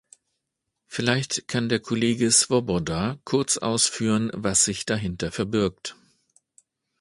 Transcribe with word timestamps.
Vielleicht 0.87 1.47
kann 1.47 1.69
der 1.69 1.79
Kollege 1.79 2.31
Swoboda 2.31 3.19
kurz 3.23 3.57
ausführen, 3.57 4.31
was 4.33 4.65
sich 4.65 4.87
dahinter 4.87 5.31
verbirgt. 5.31 5.95